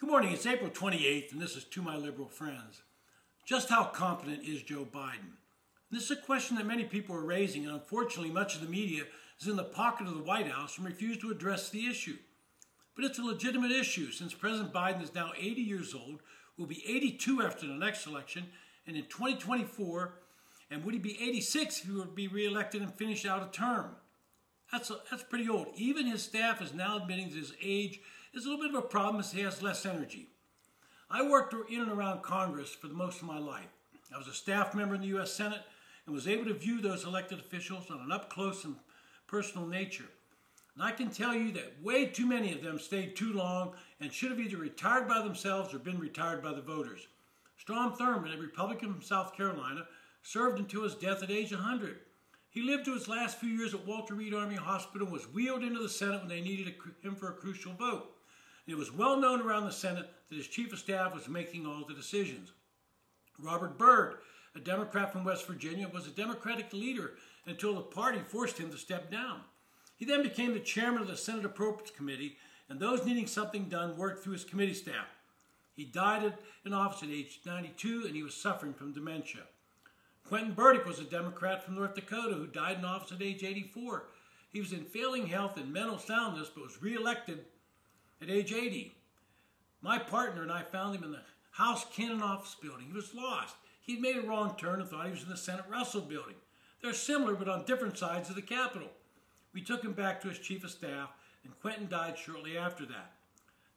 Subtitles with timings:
[0.00, 0.32] Good morning.
[0.32, 2.82] It's April 28th, and this is To My Liberal Friends.
[3.44, 5.34] Just how competent is Joe Biden?
[5.90, 9.02] This is a question that many people are raising, and unfortunately, much of the media
[9.40, 12.16] is in the pocket of the White House and refuse to address the issue.
[12.94, 16.20] But it's a legitimate issue since President Biden is now 80 years old,
[16.56, 18.44] will be 82 after the next election,
[18.86, 20.14] and in 2024,
[20.70, 23.96] and would he be 86 if he would be reelected and finish out a term?
[24.70, 25.66] That's, a, that's pretty old.
[25.74, 27.98] Even his staff is now admitting that his age
[28.34, 30.28] is a little bit of a problem as he has less energy.
[31.10, 33.68] I worked in and around Congress for the most of my life.
[34.14, 35.32] I was a staff member in the U.S.
[35.32, 35.62] Senate
[36.06, 38.76] and was able to view those elected officials on an up close and
[39.26, 40.08] personal nature.
[40.74, 44.12] And I can tell you that way too many of them stayed too long and
[44.12, 47.06] should have either retired by themselves or been retired by the voters.
[47.58, 49.86] Strom Thurmond, a Republican from South Carolina,
[50.22, 51.98] served until his death at age 100.
[52.50, 55.62] He lived to his last few years at Walter Reed Army Hospital and was wheeled
[55.62, 58.16] into the Senate when they needed him for a crucial vote.
[58.66, 61.84] It was well known around the Senate that his chief of staff was making all
[61.86, 62.52] the decisions.
[63.38, 64.18] Robert Byrd,
[64.54, 67.14] a Democrat from West Virginia, was a Democratic leader
[67.46, 69.40] until the party forced him to step down.
[69.96, 72.36] He then became the chairman of the Senate Appropriates Committee,
[72.68, 75.06] and those needing something done worked through his committee staff.
[75.72, 79.42] He died in office at age 92, and he was suffering from dementia.
[80.28, 84.04] Quentin Burdick was a Democrat from North Dakota who died in office at age 84.
[84.52, 87.46] He was in failing health and mental soundness, but was reelected
[88.20, 88.92] at age 80.
[89.80, 92.88] My partner and I found him in the House Cannon office building.
[92.88, 93.56] He was lost.
[93.80, 96.34] He'd made a wrong turn and thought he was in the Senate Russell building.
[96.82, 98.90] They're similar, but on different sides of the Capitol.
[99.54, 101.08] We took him back to his chief of staff,
[101.42, 103.12] and Quentin died shortly after that.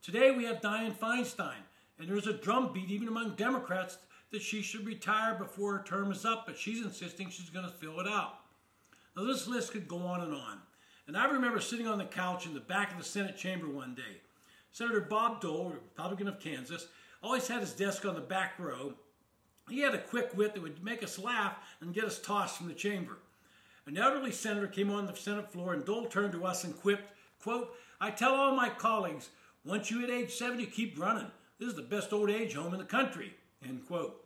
[0.03, 1.63] Today we have Dianne Feinstein,
[1.97, 3.99] and there's a drumbeat even among Democrats
[4.31, 7.71] that she should retire before her term is up, but she's insisting she's going to
[7.71, 8.39] fill it out.
[9.15, 10.59] Now, this list could go on and on.
[11.07, 13.93] And I remember sitting on the couch in the back of the Senate chamber one
[13.93, 14.21] day.
[14.71, 16.87] Senator Bob Dole, Republican of Kansas,
[17.21, 18.93] always had his desk on the back row.
[19.69, 22.69] He had a quick wit that would make us laugh and get us tossed from
[22.69, 23.17] the chamber.
[23.85, 27.11] An elderly senator came on the Senate floor and Dole turned to us and quipped,
[27.41, 29.29] quote, I tell all my colleagues,
[29.65, 31.29] once you hit age 70, keep running.
[31.59, 33.33] This is the best old age home in the country,
[33.67, 34.20] end quote.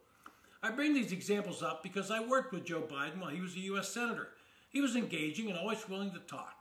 [0.75, 3.59] I bring these examples up because I worked with Joe Biden while he was a
[3.59, 3.87] U.S.
[3.87, 4.31] Senator.
[4.69, 6.53] He was engaging and always willing to talk.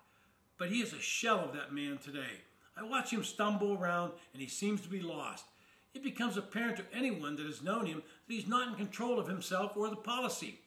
[0.56, 2.42] But he is a shell of that man today.
[2.76, 5.47] I watch him stumble around and he seems to be lost.
[5.94, 9.26] It becomes apparent to anyone that has known him that he's not in control of
[9.26, 10.60] himself or the policy.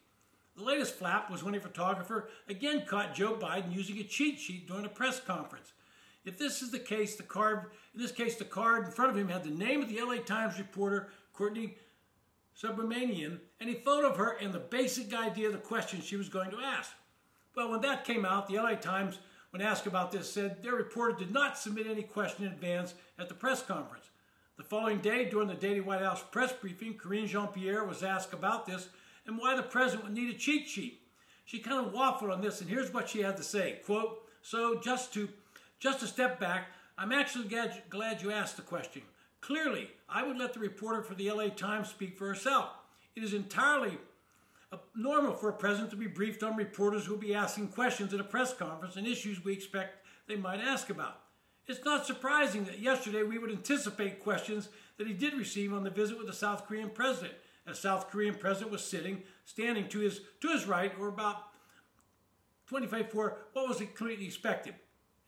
[0.58, 4.68] The latest flap was when a photographer again caught Joe Biden using a cheat sheet
[4.68, 5.72] during a press conference.
[6.26, 9.18] If this is the case, the card, in this case, the card in front of
[9.18, 11.78] him had the name of the LA Times reporter, Courtney
[12.62, 16.30] Subramanian, and a photo of her and the basic idea of the question she was
[16.30, 16.92] going to ask.
[17.56, 19.20] Well, when that came out, the LA Times,
[19.52, 23.30] when asked about this, said their reporter did not submit any question in advance at
[23.30, 24.10] the press conference.
[24.58, 28.66] The following day, during the Daily White House press briefing, Karine Jean-Pierre was asked about
[28.66, 28.90] this
[29.28, 31.02] and why the president would need a cheat sheet.
[31.46, 34.80] She kind of waffled on this, and here's what she had to say, quote, so
[34.80, 35.30] just to,
[35.80, 37.54] just to step back, I'm actually
[37.90, 39.04] glad you asked the question.
[39.42, 42.70] Clearly, I would let the reporter for the LA Times speak for herself.
[43.16, 43.98] It is entirely
[44.96, 48.20] normal for a president to be briefed on reporters who will be asking questions at
[48.20, 51.22] a press conference and issues we expect they might ask about.
[51.68, 55.90] It's not surprising that yesterday we would anticipate questions that he did receive on the
[55.90, 57.34] visit with the South Korean president.
[57.66, 61.44] As South Korean president was sitting, standing to his to his right, or about
[62.68, 64.76] 25 for what was completely expected.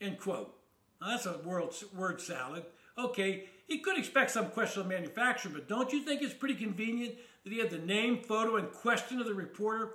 [0.00, 0.54] End quote.
[1.00, 2.64] Now that's a word, word salad.
[2.98, 7.14] Okay, he could expect some question on manufacturer, but don't you think it's pretty convenient
[7.44, 9.92] that he had the name, photo, and question of the reporter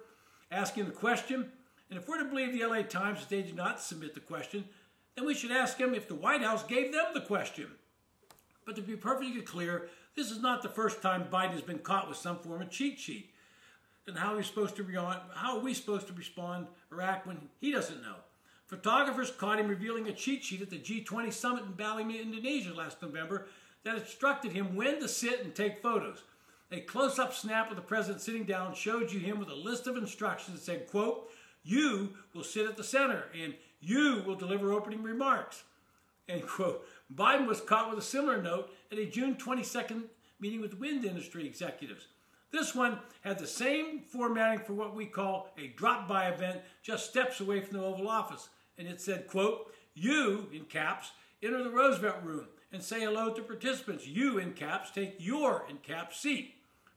[0.52, 1.52] asking the question?
[1.90, 4.66] And if we're to believe the LA Times that they did not submit the question,
[5.16, 7.68] then we should ask him if the White House gave them the question.
[8.66, 12.08] But to be perfectly clear, this is not the first time Biden has been caught
[12.08, 13.32] with some form of cheat sheet.
[14.08, 15.20] And how are we supposed to respond?
[15.34, 18.16] How are we supposed to respond or act when he doesn't know?
[18.68, 23.02] Photographers caught him revealing a cheat sheet at the G20 summit in Bali, Indonesia last
[23.02, 23.48] November
[23.84, 26.24] that instructed him when to sit and take photos.
[26.72, 29.98] A close-up snap of the president sitting down showed you him with a list of
[29.98, 31.30] instructions that said, quote,
[31.64, 35.64] you will sit at the center and you will deliver opening remarks.
[36.28, 36.88] End quote.
[37.14, 40.04] Biden was caught with a similar note at a June 22nd
[40.40, 42.08] meeting with wind industry executives.
[42.52, 47.40] This one had the same formatting for what we call a drop-by event just steps
[47.40, 48.50] away from the Oval Office.
[48.78, 51.12] And it said, quote, you, in caps,
[51.42, 54.08] enter the Roosevelt room and say hello to participants.
[54.08, 56.56] You, in caps, take your, in caps, seat.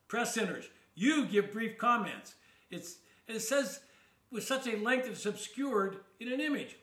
[0.08, 2.34] Press centers, you give brief comments.
[2.70, 2.96] It's,
[3.26, 3.80] it says
[4.30, 6.76] with such a length that it's obscured in an image.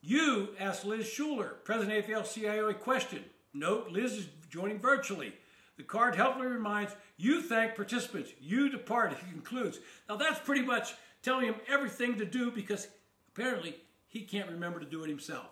[0.00, 3.24] You ask Liz Shuler, President AFL-CIO, a question.
[3.52, 5.32] Note, Liz is joining virtually.
[5.76, 8.32] The card helpfully reminds you thank participants.
[8.40, 9.78] You depart, he concludes.
[10.08, 12.88] Now that's pretty much telling him everything to do because
[13.28, 13.76] apparently
[14.06, 15.48] he can't remember to do it himself.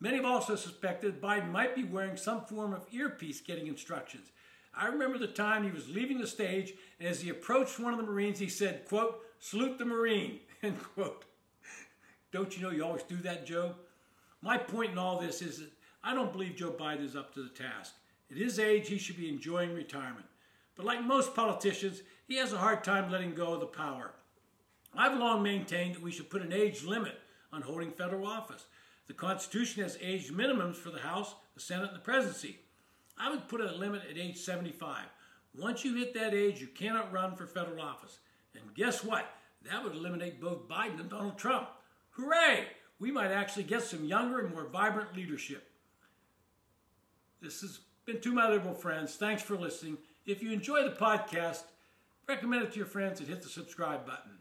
[0.00, 4.32] Many have also suspected Biden might be wearing some form of earpiece getting instructions.
[4.76, 7.98] I remember the time he was leaving the stage, and as he approached one of
[7.98, 11.24] the Marines, he said, quote, salute the Marine, end quote.
[12.32, 13.76] Don't you know you always do that, Joe?
[14.42, 15.70] My point in all this is that
[16.02, 17.94] I don't believe Joe Biden is up to the task.
[18.30, 20.26] At his age, he should be enjoying retirement.
[20.76, 24.12] But like most politicians, he has a hard time letting go of the power.
[24.96, 27.18] I've long maintained that we should put an age limit
[27.52, 28.66] on holding federal office.
[29.06, 32.58] The Constitution has age minimums for the House, the Senate, and the presidency.
[33.18, 35.04] I would put a limit at age 75.
[35.56, 38.18] Once you hit that age, you cannot run for federal office.
[38.54, 39.26] And guess what?
[39.70, 41.68] That would eliminate both Biden and Donald Trump.
[42.10, 42.66] Hooray!
[42.98, 45.70] We might actually get some younger and more vibrant leadership.
[47.40, 49.16] This has been My Liberal Friends.
[49.16, 49.98] Thanks for listening.
[50.26, 51.62] If you enjoy the podcast,
[52.28, 54.38] recommend it to your friends and hit the subscribe button.